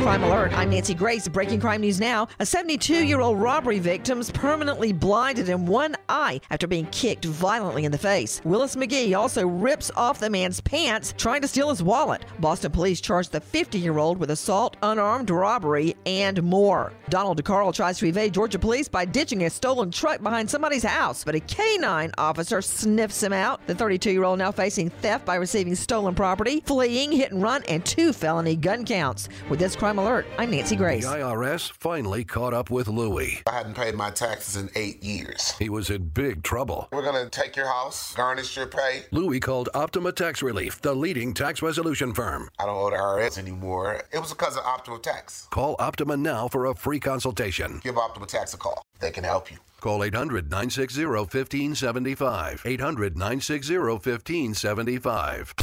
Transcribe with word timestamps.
Crime 0.00 0.22
Alert. 0.24 0.52
I'm 0.52 0.70
Nancy 0.70 0.92
Grace. 0.92 1.28
Breaking 1.28 1.60
crime 1.60 1.80
news 1.80 1.98
now. 2.00 2.28
A 2.38 2.44
72 2.46 3.04
year 3.04 3.20
old 3.20 3.40
robbery 3.40 3.78
victim 3.78 4.20
is 4.20 4.30
permanently 4.30 4.92
blinded 4.92 5.48
in 5.48 5.66
one 5.66 5.96
eye 6.08 6.40
after 6.50 6.66
being 6.66 6.86
kicked 6.86 7.24
violently 7.24 7.84
in 7.84 7.92
the 7.92 7.98
face. 7.98 8.40
Willis 8.44 8.76
McGee 8.76 9.16
also 9.16 9.46
rips 9.46 9.90
off 9.96 10.20
the 10.20 10.28
man's 10.28 10.60
pants 10.60 11.14
trying 11.16 11.40
to 11.42 11.48
steal 11.48 11.70
his 11.70 11.82
wallet. 11.82 12.24
Boston 12.38 12.72
police 12.72 13.00
charged 13.00 13.32
the 13.32 13.40
50 13.40 13.78
year 13.78 13.98
old 13.98 14.18
with 14.18 14.30
assault, 14.30 14.76
unarmed 14.82 15.30
robbery, 15.30 15.94
and 16.06 16.42
more. 16.42 16.92
Donald 17.08 17.42
DeCarl 17.42 17.72
tries 17.74 17.98
to 17.98 18.06
evade 18.06 18.34
Georgia 18.34 18.58
police 18.58 18.88
by 18.88 19.04
ditching 19.04 19.44
a 19.44 19.50
stolen 19.50 19.90
truck 19.90 20.22
behind 20.22 20.50
somebody's 20.50 20.82
house, 20.82 21.24
but 21.24 21.34
a 21.34 21.40
canine 21.40 22.12
officer 22.18 22.60
sniffs 22.60 23.22
him 23.22 23.32
out. 23.32 23.66
The 23.66 23.74
32 23.74 24.10
year 24.10 24.24
old 24.24 24.38
now 24.38 24.52
facing 24.52 24.90
theft 24.90 25.24
by 25.24 25.36
receiving 25.36 25.74
stolen 25.74 26.14
property, 26.14 26.62
fleeing, 26.66 27.12
hit 27.12 27.32
and 27.32 27.42
run, 27.42 27.62
and 27.68 27.84
two 27.84 28.12
felony 28.12 28.56
gun 28.56 28.84
counts. 28.84 29.28
With 29.48 29.60
this 29.60 29.76
Crime 29.84 29.98
Alert. 29.98 30.24
I'm 30.38 30.50
Nancy 30.50 30.76
Grace. 30.76 31.04
The 31.04 31.16
IRS 31.16 31.70
finally 31.70 32.24
caught 32.24 32.54
up 32.54 32.70
with 32.70 32.88
Louie. 32.88 33.42
I 33.46 33.52
hadn't 33.52 33.74
paid 33.74 33.94
my 33.94 34.08
taxes 34.08 34.56
in 34.56 34.70
eight 34.74 35.02
years. 35.02 35.52
He 35.58 35.68
was 35.68 35.90
in 35.90 36.08
big 36.08 36.42
trouble. 36.42 36.88
We're 36.90 37.02
going 37.02 37.22
to 37.22 37.28
take 37.28 37.54
your 37.54 37.66
house, 37.66 38.14
garnish 38.14 38.56
your 38.56 38.66
pay. 38.66 39.02
Louie 39.10 39.40
called 39.40 39.68
Optima 39.74 40.12
Tax 40.12 40.42
Relief, 40.42 40.80
the 40.80 40.94
leading 40.94 41.34
tax 41.34 41.60
resolution 41.60 42.14
firm. 42.14 42.48
I 42.58 42.64
don't 42.64 42.74
owe 42.74 42.88
the 42.88 42.96
IRS 42.96 43.36
anymore. 43.36 44.00
It 44.10 44.18
was 44.18 44.30
because 44.30 44.56
of 44.56 44.64
Optima 44.64 45.00
Tax. 45.00 45.48
Call 45.50 45.76
Optima 45.78 46.16
now 46.16 46.48
for 46.48 46.64
a 46.64 46.74
free 46.74 46.98
consultation. 46.98 47.82
Give 47.84 47.98
Optima 47.98 48.24
Tax 48.24 48.54
a 48.54 48.56
call. 48.56 48.82
They 49.00 49.10
can 49.10 49.24
help 49.24 49.50
you. 49.50 49.58
Call 49.82 50.02
800 50.02 50.46
960 50.50 51.04
1575. 51.04 52.62
800 52.64 53.18
960 53.18 53.76
1575. 53.76 55.54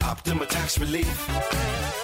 Optima 0.00 0.46
Tax 0.46 0.78
Relief. 0.78 2.03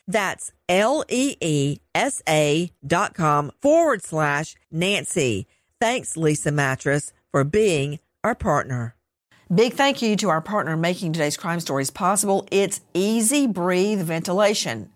That's 0.11 0.51
L-E-E-S-A 0.69 2.71
dot 2.85 3.13
com 3.13 3.51
forward 3.61 4.03
slash 4.03 4.55
Nancy. 4.71 5.47
Thanks, 5.79 6.13
Leesa 6.13 6.53
Mattress, 6.53 7.11
for 7.31 7.43
being 7.43 7.99
our 8.23 8.35
partner. 8.35 8.95
Big 9.53 9.73
thank 9.73 10.01
you 10.01 10.15
to 10.15 10.29
our 10.29 10.39
partner 10.39 10.77
making 10.77 11.11
today's 11.11 11.35
crime 11.35 11.59
stories 11.59 11.89
possible. 11.89 12.47
It's 12.51 12.79
EZ 12.95 13.47
Breathe 13.47 14.01
Ventilation. 14.01 14.89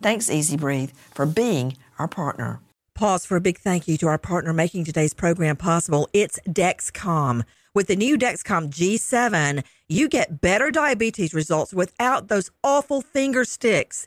Thanks, 0.02 0.28
EZ 0.28 0.56
Breathe, 0.56 0.90
for 1.14 1.24
being 1.24 1.78
our 1.98 2.08
partner. 2.08 2.60
Pause 2.94 3.26
for 3.26 3.36
a 3.36 3.40
big 3.40 3.58
thank 3.58 3.88
you 3.88 3.98
to 3.98 4.06
our 4.06 4.18
partner 4.18 4.52
making 4.52 4.84
today's 4.84 5.14
program 5.14 5.56
possible. 5.56 6.08
It's 6.12 6.38
Dexcom. 6.46 7.42
With 7.74 7.88
the 7.88 7.96
new 7.96 8.16
Dexcom 8.16 8.70
G7, 8.70 9.64
you 9.88 10.08
get 10.08 10.40
better 10.40 10.70
diabetes 10.70 11.34
results 11.34 11.74
without 11.74 12.28
those 12.28 12.52
awful 12.62 13.00
finger 13.00 13.44
sticks. 13.44 14.06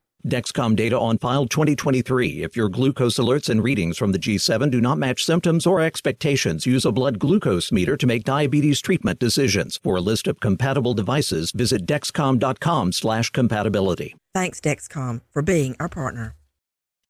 Dexcom 0.25 0.75
data 0.75 0.99
on 0.99 1.17
file 1.17 1.47
2023. 1.47 2.43
If 2.43 2.55
your 2.55 2.69
glucose 2.69 3.17
alerts 3.17 3.49
and 3.49 3.63
readings 3.63 3.97
from 3.97 4.11
the 4.11 4.19
G7 4.19 4.69
do 4.69 4.79
not 4.79 4.97
match 4.97 5.25
symptoms 5.25 5.65
or 5.65 5.81
expectations, 5.81 6.65
use 6.65 6.85
a 6.85 6.91
blood 6.91 7.17
glucose 7.17 7.71
meter 7.71 7.97
to 7.97 8.05
make 8.05 8.23
diabetes 8.23 8.81
treatment 8.81 9.19
decisions. 9.19 9.79
For 9.81 9.95
a 9.95 10.01
list 10.01 10.27
of 10.27 10.39
compatible 10.39 10.93
devices, 10.93 11.51
visit 11.51 11.85
dexcom.com 11.85 12.91
slash 12.91 13.29
compatibility. 13.31 14.15
Thanks, 14.33 14.61
Dexcom, 14.61 15.21
for 15.31 15.41
being 15.41 15.75
our 15.79 15.89
partner. 15.89 16.35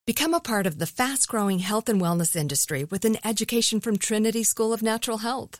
Become 0.08 0.34
a 0.34 0.40
part 0.40 0.66
of 0.66 0.80
the 0.80 0.88
fast-growing 0.88 1.60
health 1.60 1.88
and 1.88 2.02
wellness 2.02 2.36
industry 2.36 2.84
with 2.84 3.06
an 3.06 3.18
education 3.24 3.80
from 3.80 3.98
Trinity 3.98 4.44
School 4.44 4.74
of 4.74 4.82
Natural 4.82 5.20
Health. 5.20 5.60